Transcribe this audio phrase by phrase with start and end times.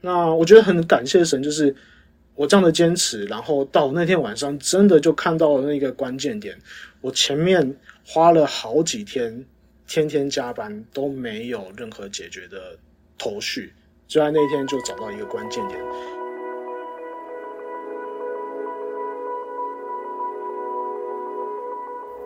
[0.00, 1.74] 那我觉得很感谢神，就是
[2.36, 6.56] 我这样的坚持，然后到那天晚上真的就看到了那个关键点。
[7.00, 7.76] 我前面
[8.06, 9.44] 花了好几天，
[9.88, 12.78] 天天加班都没有任何解决的
[13.18, 13.72] 头绪，
[14.06, 15.80] 就在那天就找到一个关键点。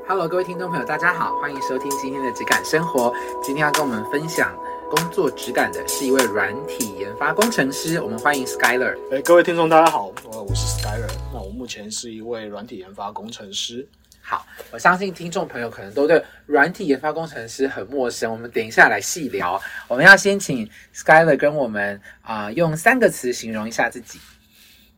[0.06, 3.10] Hello，各位听众朋友，大家好，欢迎收听今天的质感生活。
[3.42, 4.54] 今天要跟我们分享
[4.94, 8.94] 工作质感的是一位软体研发工程师，我们欢迎 Skyler。
[9.10, 13.88] 哎，各位听众大家好，我我是 Skyler，那我目前是一位软体研发工程师。
[14.20, 19.58] 好，我相信听众朋友可能都对软体研发工程师很陌生，我们等一下来细聊。
[19.88, 24.20] 我们要先请 Skyler 跟我们啊、用三个词形容一下自己。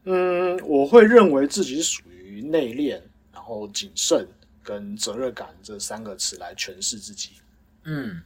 [0.07, 3.01] 嗯，我会认为自己是属于内敛，
[3.33, 4.27] 然后谨慎
[4.61, 7.35] 跟责任感这三个词来诠释自己。
[7.85, 8.21] 嗯，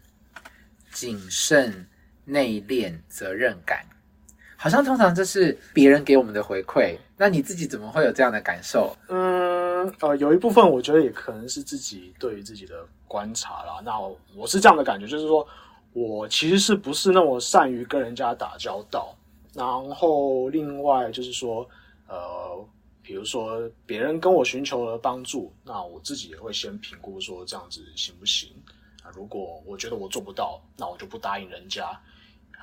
[0.92, 1.86] 谨慎、
[2.24, 3.84] 内敛、责任感，
[4.56, 6.96] 好像通常这是别人给我们的回馈。
[7.16, 8.96] 那你自己怎么会有这样的感受？
[9.08, 13.80] 嗯，呃，有一部分我觉得也可能是自己对于自己的观察啦。
[13.84, 13.98] 那
[14.36, 15.46] 我是这样的感觉，就是说
[15.92, 19.14] 我其实是不是那么善于跟人家打交道。
[19.54, 21.68] 然后另外就是说，
[22.06, 22.64] 呃，
[23.02, 28.50] 比如说别人跟我寻求了帮助，那我自己也会先评估说这样子行不行？
[29.14, 31.98] 如果我觉得我做不到，那我就不答应人家。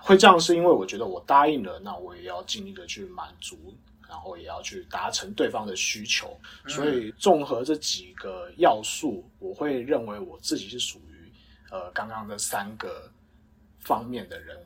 [0.02, 3.74] 会这样是因为我觉得我答应了，那我也要尽力的去满足，
[4.08, 6.38] 然后也要去达成对方的需求。
[6.68, 11.32] 所以综合这几个要素，我会认为我自己是属于
[11.72, 13.10] 呃刚刚的三个
[13.80, 14.58] 方面的人。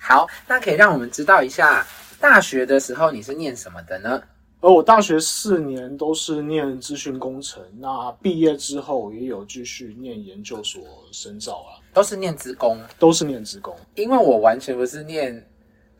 [0.00, 1.86] 好，那可以让我们知道一下，
[2.18, 4.22] 大学的时候你是念什么的呢？
[4.60, 13.76] 而我大学四年都是念资讯工程，那毕业之后也有继续念研究所深造啊，都是念资工，都是念职工。
[13.94, 15.48] 因为我完全不是念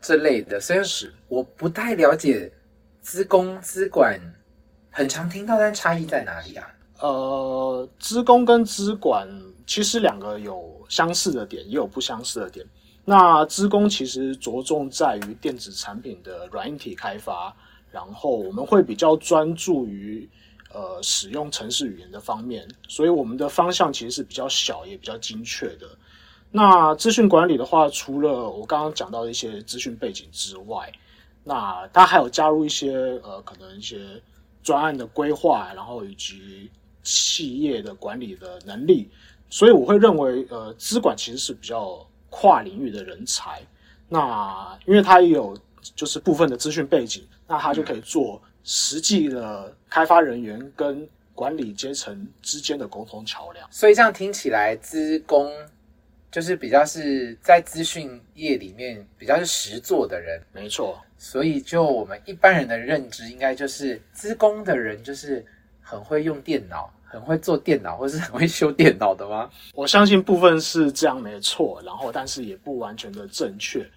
[0.01, 2.51] 这类的，所以是我不太了解
[3.01, 4.19] 资工、资管，
[4.89, 6.67] 很常听到，但差异在哪里啊？
[6.99, 9.25] 呃，资工跟资管
[9.65, 12.65] 其实两个有相似的点，也有不相似的点。
[13.05, 17.55] 那资工其实着重在于电子产品的软硬体开发，
[17.91, 20.29] 然后我们会比较专注于
[20.73, 25.87] 呃使用程式语言的方面，所以我们的方向其实是比较小也比较精确的。
[26.51, 30.91] 那资讯管理的话，除了我刚刚讲到的一些资讯背景之外，
[31.43, 32.91] 那它还有加入一些
[33.23, 33.99] 呃可能一些
[34.63, 36.69] 专案的规划，然后以及
[37.03, 39.09] 企业的管理的能力，
[39.49, 43.61] 所以我会认为，呃，资管其实是比较跨领域的人才。
[44.07, 45.55] 那因为他也有
[45.95, 53.67] 就是部分的资讯背景，那他就可以做实际的开发人员跟管理阶层之间的沟通桥梁。
[53.71, 55.51] 所以这样听起来，资工
[56.31, 65.43] 就是比较是在资讯业里面比较是实做的人，没错，所以就我们一般人的认知，应该就是资工的人就是
[65.81, 69.49] 很会用电脑，很会做电脑，或是很会修电脑的吗？
[69.73, 73.89] 我相信部分是这样没错，然后但是也不完全的正确。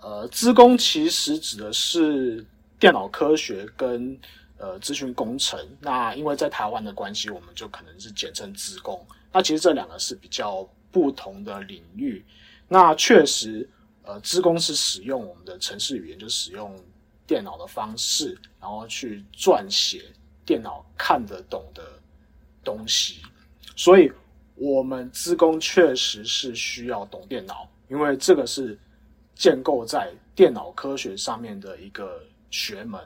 [0.00, 2.44] 呃，资工其实指的是
[2.78, 4.18] 电脑科学跟
[4.56, 5.58] 呃资讯工程。
[5.80, 9.04] 那因为在台湾的关系，我们就可能是简称资工。
[9.32, 12.24] 那其实这两个是比较不同的领域。
[12.68, 13.68] 那确实，
[14.02, 16.78] 呃，资工是使用我们的程式语言，就使用
[17.26, 20.04] 电脑的方式，然后去撰写
[20.46, 21.82] 电脑看得懂的
[22.62, 23.20] 东西。
[23.74, 24.12] 所以，
[24.54, 28.78] 我们资工确实是需要懂电脑，因为这个是
[29.38, 33.00] 建构在电脑科学上面的一个学门。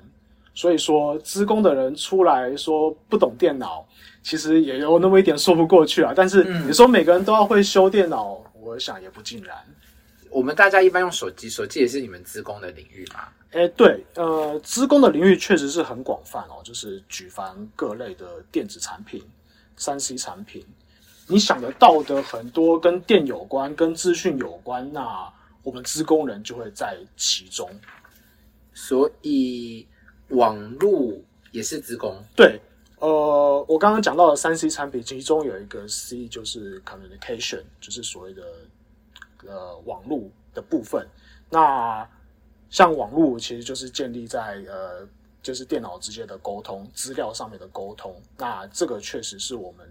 [0.55, 3.87] 所以说，资工的人出来说不懂电脑，
[4.23, 6.13] 其实也有那么一点说不过去啊。
[6.15, 9.57] 但是嗯你说每个人都要会修电脑，我想也不尽然。
[10.31, 13.29] 我们大家一般用手机，手机也是你们资工的领域嘛？
[13.53, 19.23] 哎，对，呃，资工的领域确实是很广泛哦，就是举凡各类的电子产品、
[19.77, 20.65] 三 C 产品，
[21.27, 25.31] 你想得到的很多跟电有关、跟资讯有关，那
[25.63, 27.71] 我们资工人就会在其中。
[28.75, 29.87] 所以
[30.29, 31.13] 网络
[31.51, 32.17] 也是资工。
[32.35, 32.59] 对，
[32.99, 38.43] 呃，我刚刚讲到的三 C 产品，其中有一个 C 就是 communication，就是所谓的
[39.47, 41.07] 呃网络的部分。
[41.51, 42.09] 那
[42.71, 45.07] 像网络其实就是建立在呃
[45.43, 48.19] 就是电脑之间的沟通、资料上面的沟通。
[48.39, 49.87] 那这个确实是我们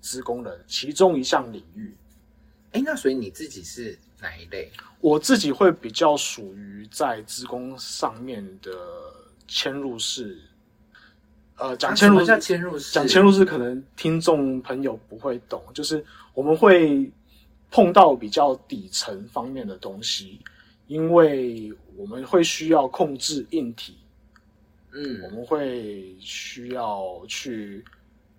[0.00, 1.96] 资工人其中一项领域。
[2.72, 4.72] 哎，那所以你自己是哪一类？
[5.00, 8.72] 我自己会比较属于在资工上面的
[9.46, 10.40] 嵌入式。
[11.56, 12.92] 呃，讲嵌入式？
[12.92, 17.12] 讲嵌入式可能听众朋友不会懂，就是我们会
[17.70, 20.40] 碰到比较底层方面的东西，
[20.88, 23.98] 因为我们会需要控制硬体，
[24.92, 27.84] 嗯我嗯们会需要去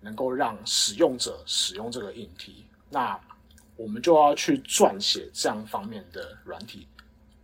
[0.00, 3.18] 能够让使用者使用这个硬体，那
[3.76, 6.86] 我们就要去撰写这样方面的软体，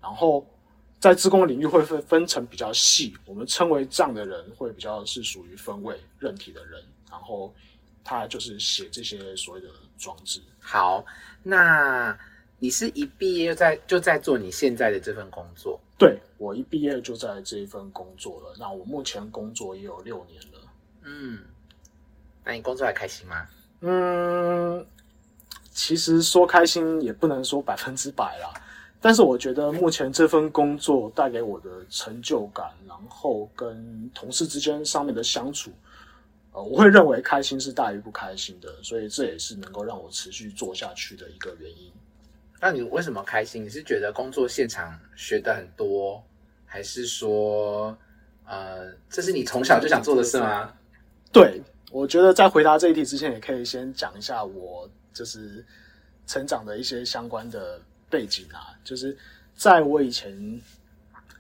[0.01, 0.47] 然后
[0.99, 7.55] 在自工领域会分分成比较细，我们称为这样的人会比较是属于分位韧体的人，然后
[8.03, 9.69] 他就是写这些所谓的
[9.99, 10.41] 装置。
[10.61, 11.05] 好，
[11.43, 12.17] 那
[12.59, 15.81] 你是一毕业就在就在做你现在的这份工作？
[15.99, 20.59] 对我一毕业就在这一份工作了，那我目前工作也有六年了。
[21.03, 21.45] 嗯，
[22.45, 23.49] 那你工作还开心吗？
[23.81, 24.87] 嗯，
[25.73, 28.53] 其实说开心也不能说百分之百啦，
[29.01, 35.71] 但是我觉得目前这份工作带给我的成就感，然后跟同事之间上面的相处，
[36.53, 41.91] 呃，我会认为开心是大于不开心的，所以这也是能够让我持续做下去的一个原因。
[42.61, 43.65] 那你为什么开心？
[43.65, 46.23] 你是觉得工作现场学的很多，
[46.65, 47.97] 还是说，
[48.45, 50.73] 呃，这是你从小就想做的事吗？
[51.33, 51.61] 对，
[51.91, 55.65] 我觉得在回答这一题之前，也可以先讲一下我就是
[56.27, 58.75] 成长的一些相关的背景啊。
[58.85, 59.17] 就是
[59.57, 60.61] 在我以前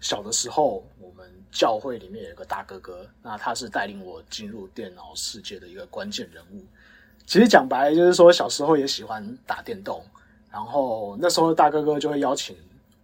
[0.00, 6.64] 小的时候，我们教会里面有一个大哥哥，那他是带领我进入电脑世界的一个关键人物。
[7.24, 10.04] 其实讲白了就是说，小时候也喜欢打电动，
[10.50, 12.56] 然后那时候大哥哥就会邀请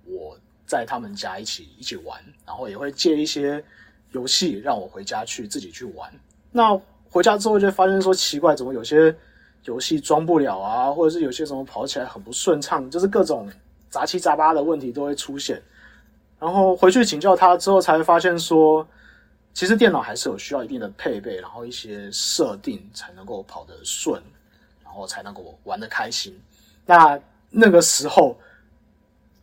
[0.05, 0.37] 我
[0.67, 3.65] 在他们家一起一起玩，然后也会借一些
[4.11, 6.13] 游戏让我回家去自己去玩。
[6.51, 6.79] 那
[7.09, 9.15] 回家之后就发现说奇怪，怎么有些
[9.69, 13.47] 游戏装不了啊，或者是有些什么跑起来很不顺畅，就是各种
[13.91, 15.63] 杂七杂八的问题都会出现。
[16.41, 18.87] 然后回去请教他之后，才发现说，
[19.53, 24.23] 其实电脑还是有需要一定的配备，然后一些设定才能够跑得顺，
[24.83, 26.35] 然后才能够玩得开心。
[26.87, 28.39] 那那个时候，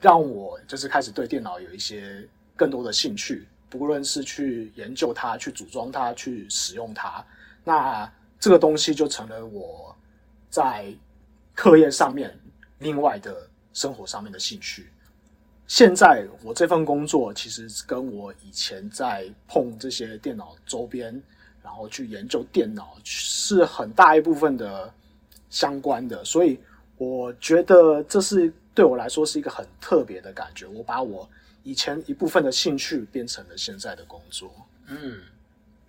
[0.02, 7.24] 让我就是开始对电脑有一些更多的兴趣，不论是去研究它、去组装它、去使用它，
[7.64, 9.96] 那这个东西就成了我
[10.56, 10.86] 在
[11.54, 12.34] 课业上面
[12.80, 14.88] 另外的生活上面的兴趣。
[15.68, 21.22] 现在我这份工作其实跟我以前在碰这些电脑周边，
[21.62, 24.94] 然后去研究电脑是很大一部分的
[25.50, 26.58] 相关的，所以
[26.98, 30.66] 我觉得这是对我来说是一个很特别的感觉。
[30.68, 31.30] 我把我
[31.64, 34.50] 以前一部分的兴趣变成了现在的工作。
[34.88, 35.20] 嗯，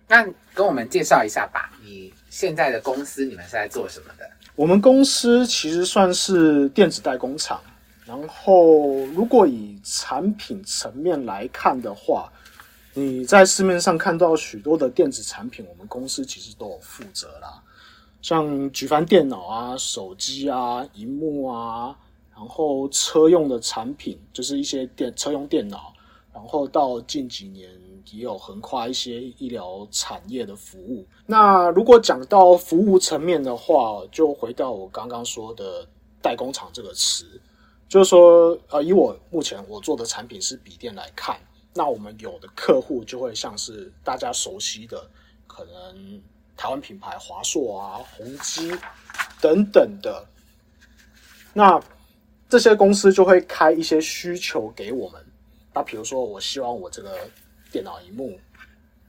[0.09, 4.29] 那跟我们介绍一下吧，你现在的公司你们是在做什么的？
[4.57, 7.61] 我们公司其实算是电子代工厂，
[8.07, 12.27] 然后如果以产品层面来看的话，
[12.95, 17.61] 你在市面上看到许多的电子产品，我们公司其实都有负责啦，
[18.23, 21.95] 像举凡电脑啊、手机啊、荧幕啊，
[22.35, 25.93] 然后车用的产品，就是一些电车用电脑，
[26.33, 27.69] 然后到近几年
[28.11, 31.05] 也有横跨一些医疗产业的服务。
[31.25, 35.87] 那如果讲到服务层面的话，就回到我刚刚说的
[36.21, 37.25] 代工厂这个词，
[37.87, 41.37] 就是说，呃，以我目前我做的产品是笔电来看，
[41.73, 45.09] 那我们有的客户就会像是大家熟悉的，
[45.45, 46.21] 可能
[46.55, 48.71] 台湾品牌华硕啊、宏基
[49.41, 50.25] 等等的，
[51.53, 51.79] 那
[52.49, 55.21] 这些公司就会开一些需求给我们。
[55.73, 57.19] 那比如说，我希望我这个
[57.71, 58.39] 电脑荧幕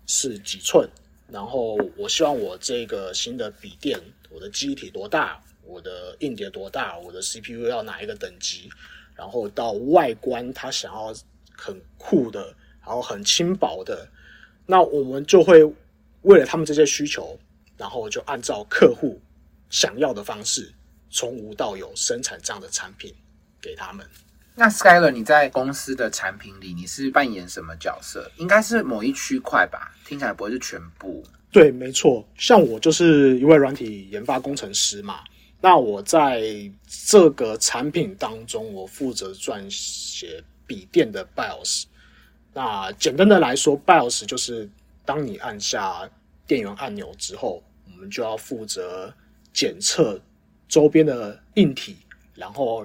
[0.07, 0.89] 是几寸，
[1.31, 4.01] 然后我希望我这个新的笔电，
[4.31, 8.71] 我的机体多大，我的硬碟多大，我的 CPU 要哪一个等级，
[9.15, 11.15] 然后到外观，他想要
[11.57, 14.09] 很酷的，然后很轻薄的，
[14.67, 15.65] 那我们就会
[16.23, 17.39] 为了他们这些需求，
[17.77, 19.21] 然后就按照客户
[19.71, 20.73] 想要的方式，
[21.11, 23.15] 从无到有生产这样的产品
[23.61, 24.07] 给他们。
[24.61, 28.29] 那 Skyler，你在公司的产品里，你是扮演什么角色？
[28.39, 29.95] 应该是某一区块吧？
[30.05, 31.23] 听起来不会是全部。
[31.53, 35.21] 对，没错，像我就是一位软体研发工程师嘛。
[35.61, 36.43] 那我在
[37.07, 41.85] 这个产品当中，我负责撰写笔电的 BIOS。
[42.53, 44.69] 那简单的来说，BIOS 就是
[45.05, 46.11] 当你按下
[46.49, 49.15] 电源按钮之后，我们就要负责
[49.53, 50.21] 检测
[50.67, 51.99] 周边的硬体，
[52.35, 52.85] 然后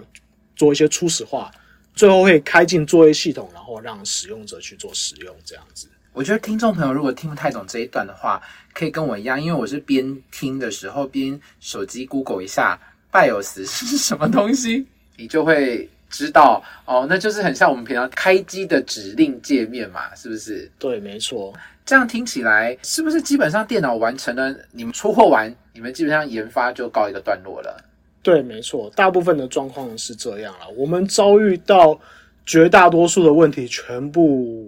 [0.56, 1.52] 做一些初始化，
[1.94, 5.88] 最后会开进作业系统，然后让使用者去做使用，这样子。
[6.12, 8.42] 我觉得听众朋友如果听不太懂这一段的话，
[8.74, 12.80] 可以跟我一样，因为我是边听的时候边手机 Google 一下
[13.12, 14.86] BIOS 是什么东西，
[15.18, 20.72] 你就会知道哦，那就是很像我们平常开机的指令界面嘛，是不是？
[20.78, 21.52] 对，没错。
[21.86, 27.84] 这样听起来是不是基本上电脑完成了，你们出货完，你们基本上研发就告一个段落了？
[28.24, 30.70] 对，没错，大部分的状况是这样了。
[30.78, 32.00] 我们遭遇到
[32.46, 34.66] 绝大多数的问题全部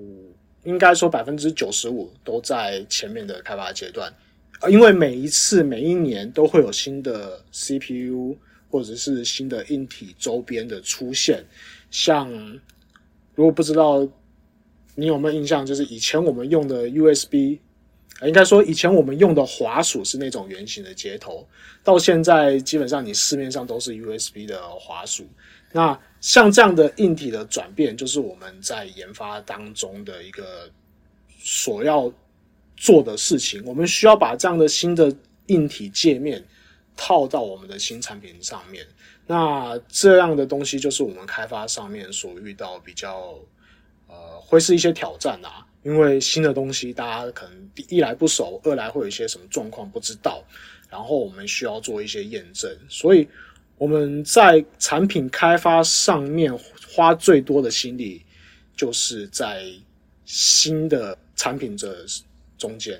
[0.64, 4.14] 应该说百分之九十五都在前面的开发阶段，
[4.60, 8.36] 呃因为每一次每一年都会有新的 CPU
[8.70, 11.42] 或者是新的硬体周边的出现，
[11.90, 12.30] 像
[13.36, 14.06] 如果不知道
[14.96, 17.60] 你有没有印象，就是以前我们用的 USB，
[18.22, 21.46] 应该说以前我们用的滑鼠是那种圆形的接头，
[21.84, 25.28] 到现在基本上你市面上都是 USB 的滑鼠。
[25.74, 30.70] 那像这样的硬体的转变，就是我们在研发当中的一个
[31.38, 32.10] 所要
[32.78, 33.62] 做的事情。
[33.66, 35.14] 我们需要把这样的新的
[35.48, 36.42] 硬体界面
[36.96, 38.86] 套到我们的新产品上面。
[39.28, 43.38] 那这样的东西就是我们开发上面所遇到比较
[44.08, 45.65] 呃，会是一些挑战啊。
[45.86, 50.44] 因为新的东西，大家可能一来不熟，二来会有一些什么状况不知道，
[50.90, 53.28] 然后我们需要做一些验证，所以
[53.78, 56.52] 我们在产品开发上面
[56.92, 58.26] 花最多的心力，
[58.76, 59.64] 就是在
[60.26, 61.96] 新的产品这
[62.58, 63.00] 中间。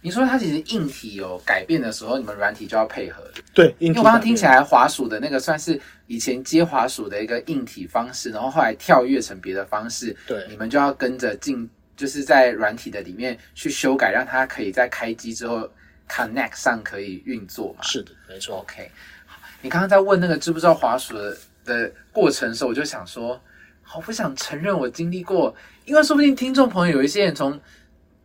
[0.00, 3.22] 你说它其实硬体有改变的时候，你们软体就要配合。
[3.52, 15.68] 对，因因为我刚刚听起来滑鼠的那个算是以前接滑鼠的一个硬体方式，然后后来跳跃成别的方式，对你们就要跟着进，就是在软体的里面去修改，让它可以在开机之后
[16.08, 17.82] connect 上可以运作嘛。
[17.82, 18.58] 是的，没错。
[18.58, 18.90] OK，
[19.24, 23.40] 好你刚刚在问那个知不知道滑鼠的的过程的时候，我就想说，
[23.82, 27.58] 好不想承认我经历过，因为说不定听众朋友有一些人从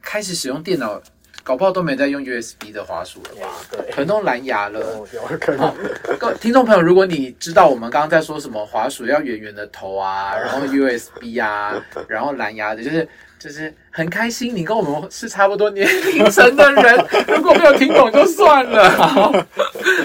[0.01, 1.01] 开始使用电脑，
[1.43, 4.79] 搞不好都没在用 USB 的滑鼠了吧，对，可能都蓝牙了。
[4.79, 5.73] 有有可能。
[6.19, 11.73] 各位听众朋友，如果你知道我们刚刚在说什么滑鼠要圆圆的头啊，然后 USB 啊，
[12.07, 13.07] 然后蓝牙的，就是
[13.41, 18.87] 就是很开心，你跟我们是差不多年龄层的人，如果没有听懂就算了。
[18.91, 19.33] 好，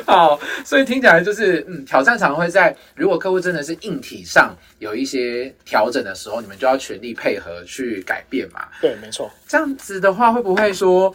[0.07, 8.67] 好，所以听起来就是嗯，挑战常会在如果客户真的是硬体上有一些调整的时候，你们就要全力配合去改变嘛。
[8.81, 9.31] 对，没错。
[9.47, 11.15] 这样子的话，会不会说，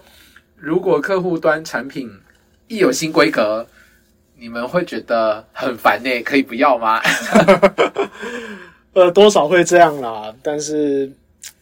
[0.55, 2.07] 如果客户端产品
[2.67, 3.65] 一有新规格，
[4.37, 6.21] 你们会觉得很烦呢？
[6.21, 7.01] 可以不要吗？
[8.93, 11.11] 呃，多少会这样啦，但是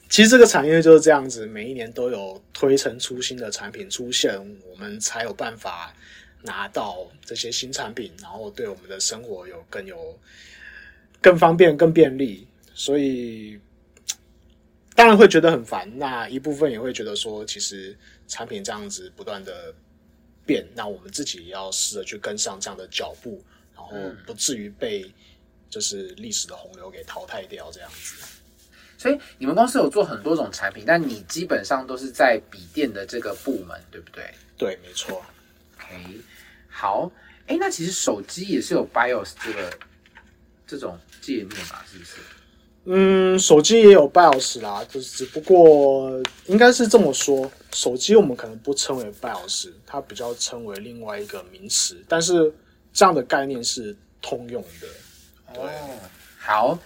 [0.10, 4.36] 其实这个产业就是这样子，每一年都有推陈出新的产品出现，
[4.68, 5.96] 我们才有办法
[6.42, 10.20] 拿到这些新产品，然后对我们的生活有更有
[11.22, 12.48] 更方便、更便利。
[12.74, 13.60] 所以
[14.96, 17.96] 当然会觉得很烦，那一部分也会觉得说，其实
[18.28, 19.72] 产品这样子不断的
[20.44, 23.44] 变，那我们自己也要试着去跟上这样的脚步，
[23.76, 25.06] 然后不至于被
[25.70, 28.16] 就是历史的洪流给淘汰掉这样子。
[29.00, 35.24] 所以你们公司有做很多种产品，但你基本上都是在笔电的这个部门，对不对对，没错。
[35.78, 36.20] ？OK，
[36.68, 37.10] 好，
[37.48, 39.72] 哎，那其实手机也是有 BIOS 这个
[40.68, 42.16] 这种界面嘛，是不是？
[42.84, 52.54] 嗯，手机也有 BIOS 啦，就是只不过应该是这么说，手机我们可能不称为 BIOS，它比较称为另外一个名词，但是
[52.92, 54.88] 这样的概念是通用的。
[55.54, 55.90] 对哦，
[56.38, 56.80] 好，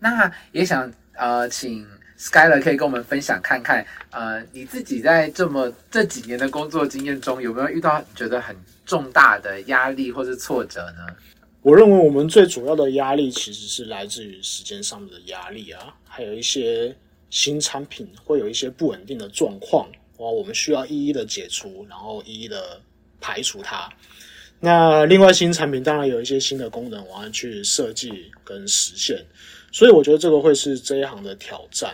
[0.00, 1.86] 那也想呃，请
[2.18, 11.14] Skyler 可以跟我们分享看看，呃，你自己在这么这几年的工作经验中，有没有遇到觉得很重大的压力或是挫折呢？
[11.62, 16.94] 我认为我们最主要的压力其实是来自于时间上面的压力啊，还有一些
[17.30, 22.80] 新产品会有一些不稳定的状况，哇，我们需要一一的解除，然后一一的
[23.20, 23.88] 排除它。
[24.58, 29.24] 那另外新产品当然有一些新的功能，我要去设计跟实现，
[29.72, 31.92] 所以我觉得这个会是这一行的挑战。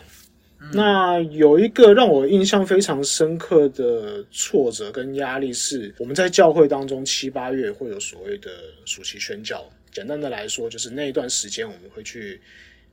[0.73, 8.51] 那有一个让我印象非常深刻的挫折跟压力是，我们在教会当中七八月会有所谓的
[8.85, 9.65] 暑期宣教。
[9.93, 12.41] 简单的来说，就是那一段时间我们会去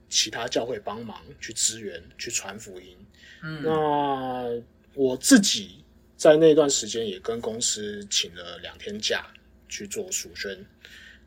[0.10, 2.96] 其他教会帮忙，去支援，去传福音。
[3.44, 4.64] 嗯，那
[4.94, 5.84] 我自己
[6.16, 9.26] 在那段时间也跟公司请了两天假
[9.68, 10.56] 去做暑宣。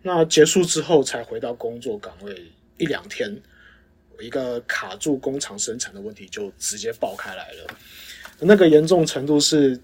[0.02, 2.32] 那结束之后才回到工作岗位
[2.78, 3.30] 一两天，
[4.20, 7.66] 一个卡住工厂生产的问题就直接爆开来了。
[8.40, 9.78] 那个严重程度是，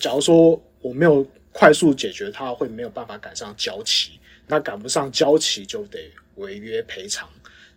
[0.00, 4.18] 假如说我没有快速解决它，会没有办法赶上交期。
[4.46, 7.28] 那赶不上交期就得违约赔偿，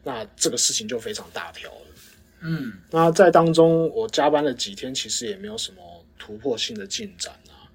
[0.03, 1.87] 那这个事情就非常大条了。
[2.41, 7.69] 嗯，那在当中，我加班了几天，其实也没有什么突破性的进展啊，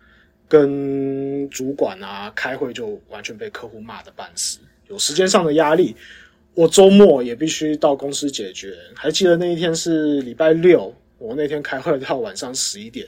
[0.48, 5.94] 跟主管啊开会就完全被客户骂的半死，有时间上的压力。
[6.58, 8.76] 我周末也必须到公司解决。
[8.96, 13.06] 还记得那一天是礼拜六，我那天开会到晚上十一点，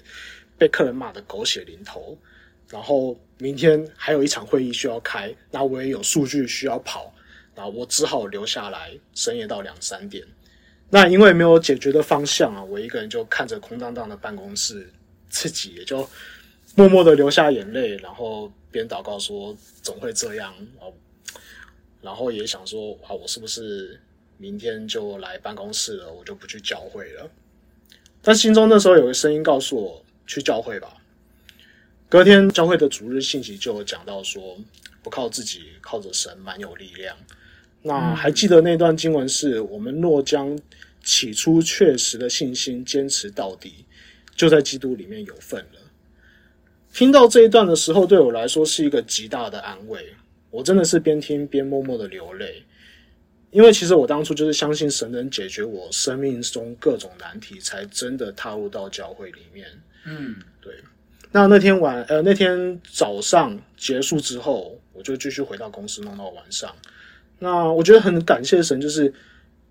[0.56, 2.16] 被客人骂的狗血淋头。
[2.68, 7.12] 然后明天还有一场会议需要开，那我也有数据需要跑，
[7.56, 10.24] 那我只好留下来，深夜到两三点。
[10.88, 14.88] 那因为没有解决的方向啊，我一个人就看着空荡荡的办公室，
[15.28, 16.08] 自己也就
[16.76, 20.92] 默默的流下眼泪，然后边祷告说总会这样哦，
[22.02, 24.00] 然后也想说啊，我是不是
[24.38, 27.30] 明天就来办公室了，我就不去教会了。
[28.22, 30.94] 但心中那时候有个声音告诉我，去教会吧。
[32.08, 34.58] 隔天教会的主日信息就有讲到说，
[35.02, 37.16] 不靠自己，靠着神，蛮有力量。
[37.82, 40.58] 那还记得那段经文是我们若将
[41.02, 43.86] 起初确实的信心坚持到底，
[44.34, 45.80] 就在基督里面有份了。
[46.92, 50.14] 听到这一段的时候，对我来说是一个极大的安慰。
[50.50, 52.62] 我真的是边听边默默的流泪，
[53.50, 59.68] 因为其实我当初就是相信神能解决我生命中各种难题，才真的踏入到教会里面。
[60.04, 60.74] 嗯，对。
[61.32, 66.74] 那那天晚呃那天早上结束之后，我就继续回到公司弄到晚上。
[67.38, 69.14] 那我觉得很感谢神，就是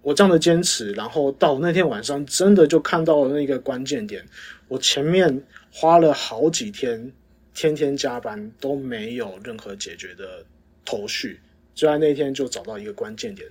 [0.02, 4.26] 我这样的坚持，然后到那天晚上真的就看到了那个关键点。
[4.70, 7.12] 我前面花了好几天，
[7.54, 10.46] 天天加班都没有任何解决的
[10.90, 11.40] 头绪，
[11.76, 13.48] 就在那天就找到一个关键点。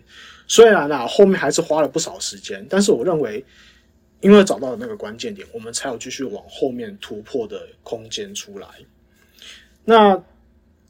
[0.46, 3.44] 虽然啊后面还是花了不少时间，但是我认为。
[4.20, 8.66] 因为找到了那个关键点，我们才有继续往后面突破的空间出来。
[9.84, 10.20] 那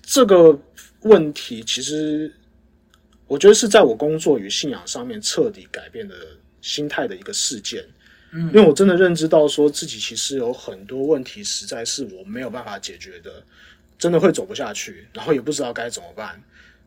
[0.00, 0.58] 这个
[1.02, 2.32] 问题，其实
[3.26, 6.14] 我觉得是在我工作与信仰上面彻底改变的
[6.62, 7.84] 心态的一个事件。
[8.32, 13.44] 嗯，因为我真的认知到，说自己其实有很多问题，实在是我没有办法解决的，
[13.98, 16.40] 真的会走不下去，然后也不知道该怎么办。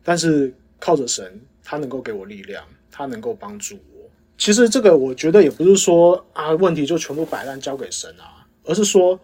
[0.03, 4.10] 但是靠着神，他能够给我力量，他能够帮助我。
[4.38, 9.20] 其实这个我觉得也不是说啊问题就全部摆烂交给神啊，而是说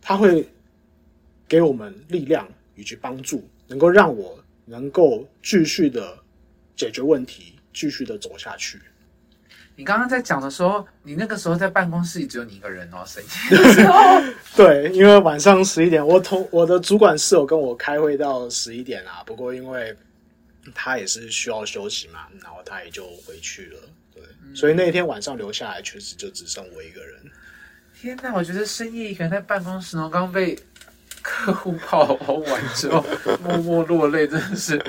[0.00, 0.46] 他会
[1.48, 6.16] 给我们力量以及帮助，能够让我能够继续的
[6.76, 8.78] 解决问题，继续的走下去。
[9.76, 13.94] 你刚刚在讲的时候，你那个时候在办公室里只有你一个人哦，神奇的时候。
[14.56, 19.94] 对，因为晚上十一点，我同我的主管室友跟我开会到十一点啊，不过因为
[20.74, 23.78] 他也是需要休息嘛，然后他也就回去了。
[24.14, 24.22] 对
[24.54, 27.20] 所以那天晚上留下来，确实就只剩我一个人。
[28.00, 28.32] 天哪！
[28.34, 30.58] 我觉得深夜一个人在办公室，然后刚被
[31.20, 33.04] 客户 泡完之后，
[33.42, 34.82] 默默落泪，真的是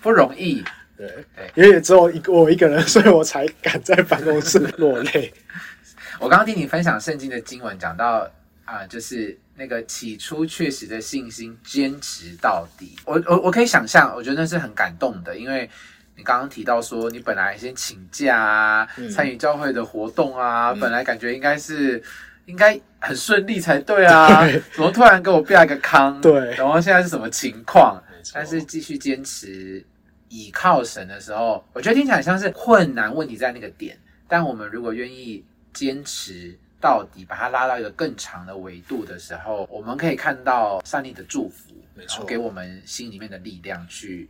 [0.00, 0.64] 不容易。
[0.98, 5.32] 对，因为只有一个我一个人，所以我才敢在办公室落泪。
[6.20, 8.28] 我刚刚听你分享圣经的经文，讲到
[8.64, 12.96] 啊，就是那个起初确实的信心，坚持到底。
[13.04, 15.70] 我我我可以想象，我觉得那是很感动的，因为。
[16.16, 22.02] 你刚刚提到说，你本来先请假啊，参与教会的活动啊，本来感觉应该是
[22.46, 26.20] 应该很顺利才对啊，怎么突然给我变一个坑？
[26.20, 28.02] 对，然后现在是什么情况？
[28.34, 29.80] 但是继续坚持
[30.28, 44.28] 倚靠神的时候，我觉得听起来像是困难问题在那个点，但我们如果愿意坚持到底，把它拉到一个更长的维度的时候，我们可以看到上帝的祝福，没错，给我们心里面的力量去。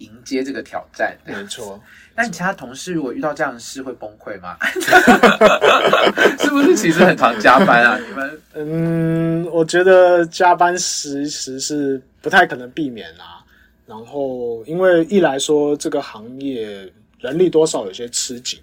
[0.00, 1.82] 迎接这个挑战，没错。
[2.14, 4.54] 那你其他同事如果遇到这样的事会崩溃吗？
[6.38, 7.96] 是不是其实很常加班啊？
[8.06, 8.40] 你们？
[8.52, 13.42] 嗯，我觉得加班时时是不太可能避免啊。
[13.86, 18.60] 然后，因为一来说这个行业人力多少有些吃紧，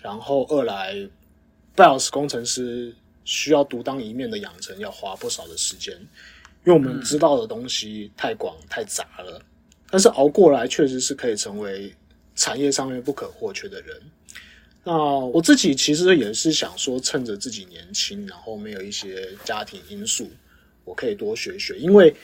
[0.00, 0.96] 然后二来
[1.76, 5.94] BIOS 工程师需要独当一面的养成，要花不少的时间，
[6.64, 9.40] 因为我们知道的东西太广太杂了。
[9.90, 11.94] 但是熬过来，确实是可以成为
[12.34, 14.02] 产业上面不可或缺的人。
[14.82, 20.30] 那我自己其实也是想说，趁着自己年轻，然后没有一些家庭因素，
[20.84, 21.78] 我可以多学学。
[21.78, 22.14] 因为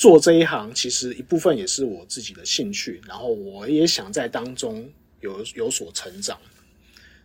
[0.00, 6.40] 做这一行，其实一部分也是我自己的兴趣，然后我也想在当中有有所成长。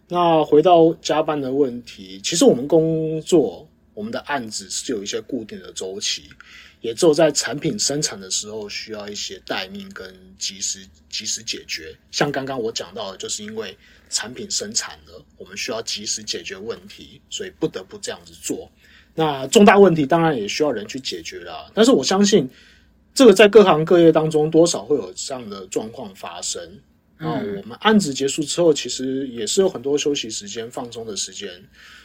[0.09, 6.23] 那回到加班的问题，其实我们工作，我们的案子是有一些固定的周期。
[6.81, 11.97] 也只有在产品生产的时候，需要一些待命跟及时及时解决。
[12.11, 13.75] 像刚刚我讲到的，就是因为
[14.09, 18.69] 产品生产了，我们需要及时解决问题，所以不得不这样子做。
[19.15, 21.71] 那重大问题当然也需要人去解决啦。
[21.73, 22.47] 但是我相信，
[23.13, 26.62] 这个在各行各业当中多少会有这样的状况发生。
[27.17, 31.49] 那我们案子结束之后，其实也是有很多休息时间、放松的时间，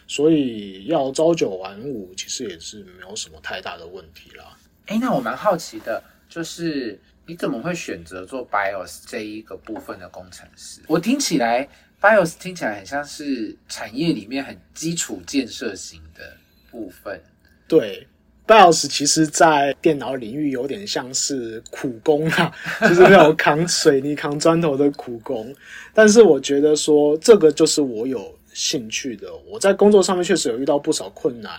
[0.06, 4.56] 所以要朝九晚五，其实也是没有什么太大的问题啦。
[4.86, 6.96] 哎，那我蛮好奇的，就是
[7.26, 10.80] 你怎么会选择做 BIOS 这一个部分的工程师？
[10.86, 11.68] 我听起来
[12.00, 16.36] BIOS 听起来很像是产业里面很基础建设型的
[16.70, 17.20] 部分。
[17.68, 18.06] 对
[18.46, 22.52] BIOS 其实在电脑领域有点像是苦工啊，
[22.82, 25.54] 就是那种扛水泥、扛砖头的苦工。
[25.94, 29.32] 但是我觉得说这个就是我有兴趣的。
[29.48, 31.52] 我在工作上面确实有遇到不少困难，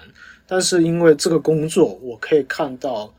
[0.46, 3.14] 但是因为这个工作，我可以看到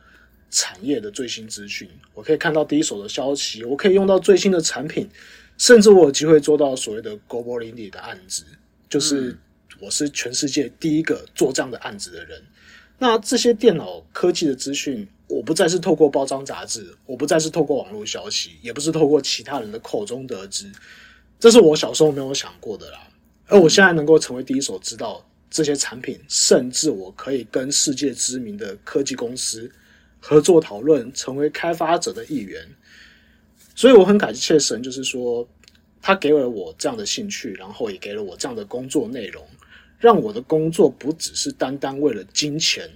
[0.51, 5.09] 产业的最新资讯，我可以看到第一手的消息，我可以用到最新的产品，
[5.57, 8.45] 甚至我有机会做到所谓的 Global Indie 的案子，
[8.91, 9.35] 就是
[9.83, 12.41] 我是全世界第一个做这样的案子的人。
[12.99, 20.71] 那这些电脑科技的资讯，我不再是透过包装杂志，我不再是透过网络消息，也不是透过其他人的口中得知，
[21.41, 23.01] 这是我小时候没有想过的啦。
[23.49, 29.69] 而我现在能够成为第一手知道这些产品，甚至我可以跟世界知名的科技公司
[30.21, 32.65] 合作讨论，成为开发者的一员。
[33.75, 35.49] 所以我很感谢神，就是说
[36.01, 39.45] 他给了我这样的兴趣，然后也给了我这样的工作内容。
[40.03, 42.91] 让我的工作不只是单单为了金钱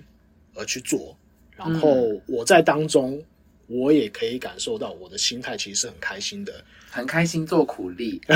[0.57, 1.17] 而去做，
[1.57, 3.23] 然后我在当中，
[3.69, 6.53] 我也可以感受到我的心态其实是很开心的，
[6.91, 8.21] 很开心做苦力。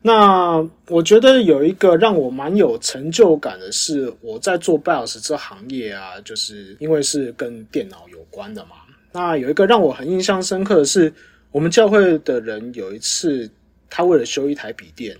[0.00, 8.76] 那我觉得有一个让我蛮有成就感的是，我在做 BIOS 这行业啊，就是因为是跟电脑有关的嘛。
[9.10, 11.12] 那有一个让我很印象深刻的是，
[11.50, 13.50] 我们教会的人有一次，
[13.90, 15.18] 他为了修一台笔电。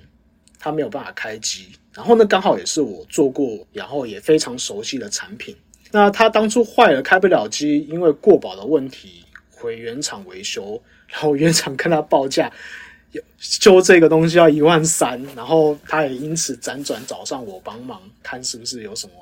[0.59, 5.55] 他没有办法开机，然后呢，刚好也是我做过，然后也非常熟悉的产品。
[5.91, 12.53] 那他当初坏了，开不了机，因为过保的问题，回原厂维修，然后原厂跟他报价，
[13.39, 19.13] 修这个东西要 一万三，然后他也因此辗转找上我帮忙，看是不是有什么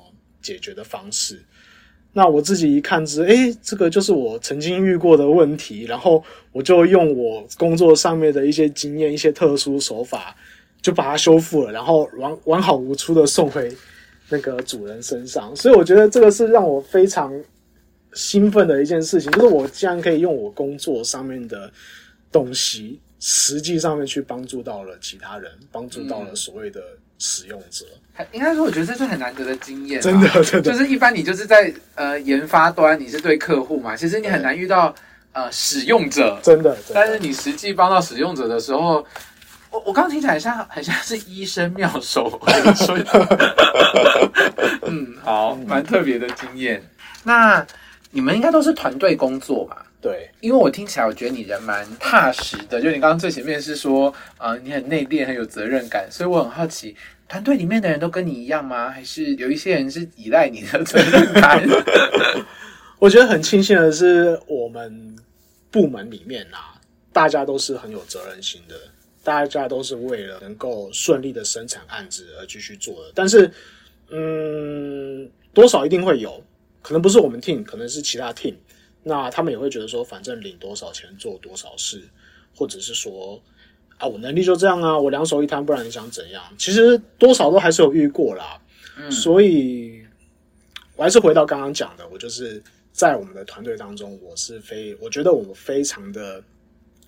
[0.42, 1.40] 解决的方式。
[2.12, 10.34] 那我自己一看之，诶，这个就是我曾经遇过的问题，然后我就用我工作上面的一些经验，一些特殊手法。
[10.86, 13.76] 就把它修复了，然后完完好无缺的送回
[14.28, 17.32] 那个主人身上，所以我觉得这个是让我非常
[18.14, 21.68] 兴奋的一件事情，就是我竟然可以用我工作上面的
[22.30, 26.80] 东西，实际上面去帮助到了其他人，帮助到了所谓的
[27.18, 27.84] 使用者。
[28.30, 34.94] 应该说，我觉得这是很难得的经验，真的，真的，就是一般你就是在呃研发端，你是对客户嘛，其实你很难遇到
[35.32, 39.04] 呃使用者，真的，但是你实际帮到使用者的时候。
[39.76, 42.40] 我我刚刚听起来像很像是医生妙手，
[44.86, 46.82] 嗯，好，蛮特别的经验。
[47.24, 47.64] 那
[48.10, 49.84] 你们应该都是团队工作吧？
[50.00, 52.80] 对，因为我听起来我觉得你人蛮踏实的。
[52.80, 56.96] 就你刚刚最前面是说，啊，你很内敛，很有责任感，所以我很好奇，
[57.28, 58.88] 团队里面的人都跟你一样吗？
[58.88, 61.62] 还是有一些人是依赖你的责任感？
[62.98, 65.14] 我觉得很庆幸的是，我们
[65.70, 66.80] 部门里面啊，
[67.12, 68.74] 大家都是很有责任心的。
[69.26, 73.50] 大家都是为了能够顺利的生产案子而继续做的，但是，
[74.08, 76.40] 嗯，多少一定会有
[76.80, 78.54] 可能不是我们 team，可能是其他 team，
[79.02, 82.00] 那他们也会觉得说，反正领多少钱做多少事，
[82.54, 83.42] 或者是说，
[83.98, 86.40] 啊，我能力就这样啊，我两手一摊，不然你想怎样？
[86.56, 88.62] 其实多少都还是有遇过啦，
[88.96, 90.06] 嗯，所以
[90.94, 92.62] 我还是回到刚刚讲的，我就是
[92.92, 96.40] 在我们的团队当中，我是非我觉得我们非常的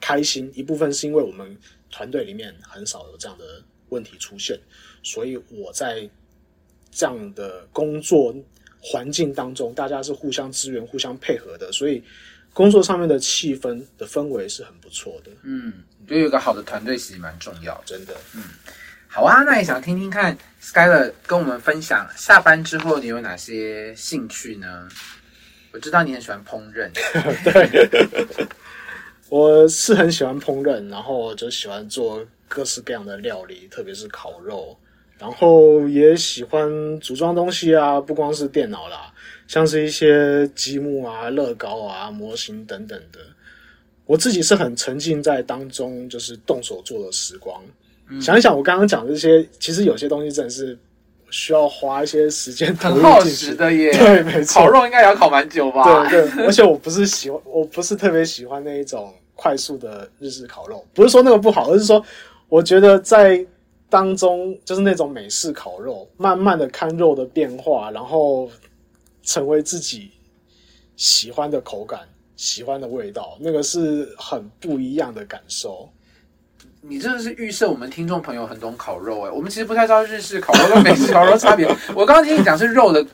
[0.00, 1.56] 开心，一部分是因为我们。
[1.90, 4.58] 团队里面很少有这样的问题出现，
[5.02, 6.08] 所以我在
[6.90, 8.34] 这样的工作
[8.80, 12.02] 环境当中，大家是互相支援、互相配合的，所以
[12.52, 15.30] 工作上面的气氛的氛围是很不错的。
[15.42, 15.72] 嗯，
[16.06, 18.14] 就有一个好的团队其实蛮重要，真的。
[18.34, 18.42] 嗯，
[19.06, 24.88] 好啊，那也想听听看，Skyler 跟我们分享下班之后你有哪些兴趣呢？
[25.72, 26.90] 我知道你很喜欢烹饪。
[27.44, 28.46] 对。
[29.30, 34.76] 我是很喜欢烹饪，然后就喜欢做各式各样的料理，特别是烤肉，
[35.18, 39.12] 然后也喜欢组装东西啊，不光是电脑啦，
[39.46, 43.20] 像是一些积木啊、乐高啊、模型等等的。
[44.06, 47.62] 我自己是很沉浸在当中，就是动手做的时光。
[48.22, 50.78] 想一想，我刚刚讲这些，其实有些东西真的是
[51.30, 53.90] 需要花一些时间，很耗时的耶。
[53.92, 56.08] 对，没错，烤肉应该也要烤蛮久吧？
[56.08, 59.12] 对对，而且我不是喜欢，我不是特别喜欢那一种。
[59.40, 62.04] 快速的日式烤肉，不是说那个不好，而是说，
[62.48, 63.46] 我觉得在
[63.88, 68.50] 当中就是那种美式烤肉，慢慢的看肉的变化，然后
[69.22, 70.10] 成为自己
[70.96, 72.00] 喜欢的口感、
[72.34, 75.88] 喜欢的味道，那个是很不一样的感受。
[76.80, 81.66] 你真的是预设我们听众朋友很懂烤肉哎，我们其实不太知道日式烤肉跟美式 烤肉差别。
[81.94, 83.04] 我刚刚听你讲是肉的，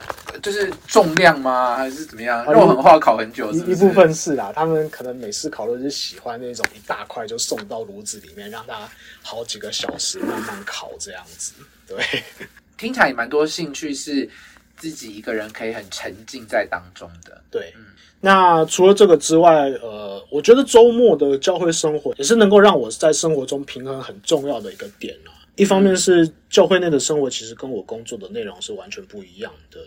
[0.42, 1.77] 就是重量吗？
[1.77, 2.44] 还是怎么样？
[2.53, 3.50] 肉很厚，烤很久。
[3.53, 8.88] 一一部分是啦，他们可能美式烤肉就喜欢那种一大块就送到炉子里面，让它
[9.22, 11.55] 好几个小时慢慢烤这样子。
[11.87, 12.05] 对，
[12.77, 14.29] 听起来也蛮多兴趣是。
[14.76, 17.42] 自己一个人可以很沉浸在当中的。
[17.50, 17.72] 对，
[18.20, 25.30] 那除了这个之外，呃，我觉得周末的教会生活也是能够让我在生活中平衡很重要的一个点啊。
[25.56, 29.78] 一方面是教会内的生活其实跟我工作的内容是完全不一样的，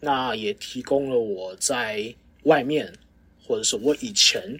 [0.00, 2.92] 那也提供了我在外面
[3.46, 4.58] 或者是我以前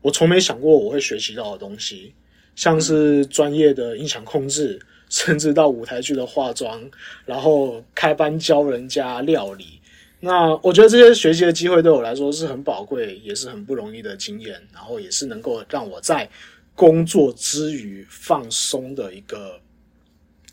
[0.00, 2.14] 我从没想过我会学习到的东西，
[2.56, 4.80] 像是专业的音响控制，
[5.12, 6.80] 甚至到舞台剧的化妆，
[7.26, 9.80] 然后开班教人家料理。
[10.20, 16.28] 那我觉得这些学习的机会对我来说是很宝贵，也是很不容易的经验，然后也是能够让我在
[16.74, 19.58] 工作之余放松的一个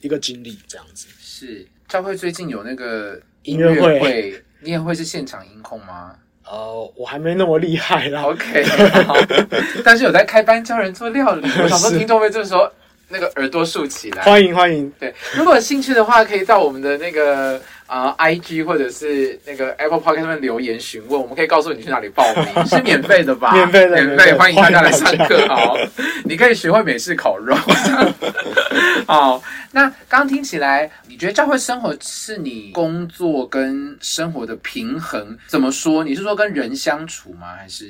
[0.02, 1.08] 一个经历，这样子。
[1.20, 6.16] 是教会最近有那个音乐会会，音乐会是现场音控吗
[6.50, 8.64] 呃，我还没那么厉害啦，？OK，
[9.04, 9.14] 好，
[9.84, 11.42] 但是有在开班教人做料理。
[11.62, 12.72] 我想说，是听众会这时候
[13.08, 14.24] 那个耳朵竖起来。
[14.24, 23.54] 欢迎欢迎，对，如果有兴趣的话，可以到我们的那个啊、呃 IG 或者是那个 Apple Podcast 上面留言询问，我们可以告诉你去哪里报名， 是免费的吧？
[23.54, 25.78] 免费的免费，欢迎大家来上课欢迎大家好，
[26.26, 27.56] 你可以学会美式烤肉。
[29.08, 29.42] 好，
[29.72, 35.38] 那刚刚听起来，你觉得教会生活是你工作跟生活的平衡？
[35.48, 36.04] 怎么说？
[36.04, 37.56] 你是说跟人相处吗？
[37.58, 37.86] 还是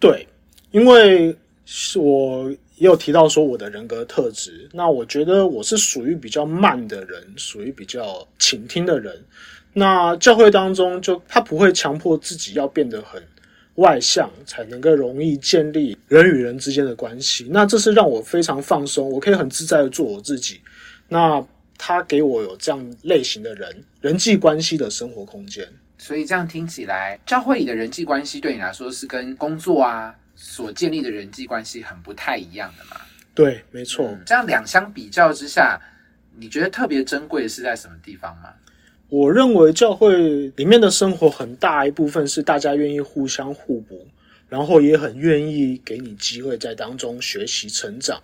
[0.00, 0.26] 对，
[0.70, 9.24] 因为是我也有提到说我的人格特质，那我觉得我是属于比较慢的人，属于比较倾听的人。
[9.74, 13.22] 那教会当中就他不会强迫自己要变得很
[13.74, 17.46] 外向，才能够容易建立人与人之间的关系。
[17.50, 20.60] 那这是让我非常放松，我可以很自在的做我自己。
[21.08, 21.44] 那
[21.76, 25.66] 他给我有这样类型的人人际关系的生活空间。
[25.96, 33.00] 所以这样听起来，教会里的人际关系对你来说是跟工作啊所建立的人际关系很不太一样的嘛？
[33.34, 34.16] 对，没错。
[34.24, 35.78] 这样两相比较之下，
[36.38, 38.50] 你觉得特别珍贵的是在什么地方吗？
[39.08, 44.06] 我认为教会里面的生活很大一部分是大家愿意互相互补，
[44.48, 48.22] 然后也很愿意给你机会在当中学习成长。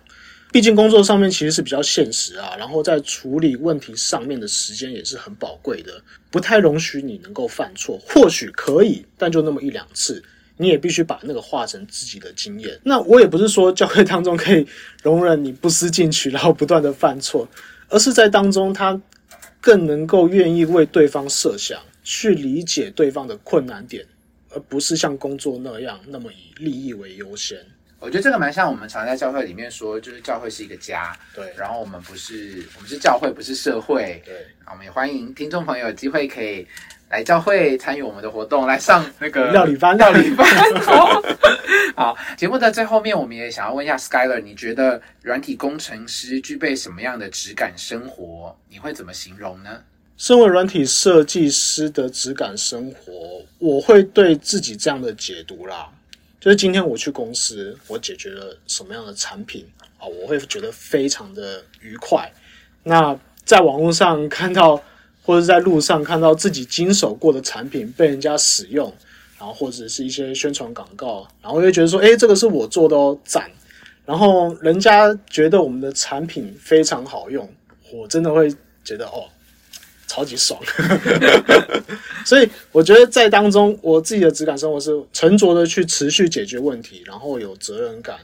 [0.51, 6.01] 毕竟工作上面其实是比较现实啊，然后在处理问题上面的时间也是很宝贵的，
[6.31, 7.99] 不太容许你能够犯错。
[8.07, 10.23] 或许可以，但就那么一两次，
[10.57, 12.79] 你也必须把那个化成自己的经验。
[12.83, 14.67] 那我也不是说教会当中可以
[15.03, 17.47] 容忍你不思进取，然后不断的犯错，
[17.89, 18.99] 而是在当中他
[19.59, 24.05] 更能够愿意为对方设想，去理解对方的困难点，
[24.49, 27.57] 而不是像工作那样那么以利益为优先。
[27.97, 34.21] 我觉得这个蛮像我们常在教会里面说，就是教会是一个家，对然后我们不是我们是教会，不是社会。
[34.23, 36.67] 对，我们也欢迎听众朋友有机会可以
[37.15, 40.45] 来教会参与我们的活动，来上那个料理班料理班。
[40.83, 41.21] 好，
[41.95, 48.53] 好，节目的最后面，我们也想要问一下 Skyler，你觉得软体工程师具备什么样的质感生活？
[48.69, 49.81] 你会怎么形容呢？
[50.17, 55.87] 身为软体设计师的质感生活，我会对自己这样的解读啦，
[56.41, 59.65] 就是今天我去公司，我解决了什么样的产品
[59.99, 62.29] 啊，我会觉得非常的愉快。
[62.83, 64.81] 那在网络上看到，
[65.25, 68.93] 或者在路上看到自己经手过的产品被人家使用，
[69.39, 73.49] 然后或者是一些宣传广告，然后又觉得说，诶，这个是我做的哦，赞。
[74.05, 77.51] 然后人家觉得我们的产品非常好用，
[77.91, 79.25] 我真的会觉得哦，
[80.05, 80.61] 超级爽。
[82.23, 88.17] 所以我觉得在当中，我自己的质感生活是沉着的去持续解决问题，然后有责任感，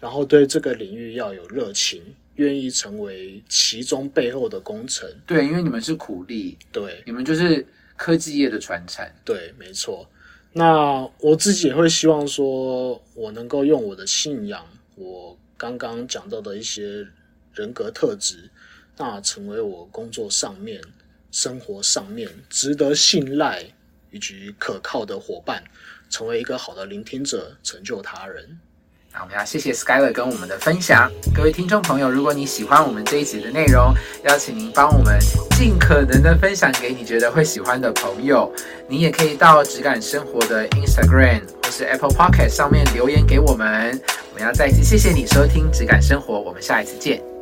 [0.00, 2.00] 然后对这个领域要有热情，
[2.38, 5.08] 愿意成为其中背后的功臣。
[5.26, 7.64] 对，因为你们是苦力，对你们就是
[7.96, 9.04] 科技业的传承。
[9.24, 10.08] 对，没错。
[10.52, 17.06] 那我自己也会希望说，我能够用我的信仰，我刚刚讲到的一些
[17.52, 18.48] 人格特质，
[18.96, 20.80] 那成为我工作上面、
[21.30, 23.64] 生活上面值得信赖
[24.10, 25.62] 以及可靠的伙伴，
[26.08, 28.58] 成为一个好的聆听者，成就他人。
[29.20, 31.10] 我们要谢谢 Skyler 跟我们的分享。
[31.34, 33.92] 各位听众朋友，如果你喜欢我们这一集的内容，
[34.24, 35.18] 邀请您帮我们
[35.56, 38.52] 尽可能的分享给你觉得会喜欢的朋友。
[38.88, 44.00] 你也可以到质感生活的 Instagram 或是 Apple Pocket 上面留言给我们。
[44.30, 47.37] 我们要再次谢谢你收听质感生活，我们下一次见。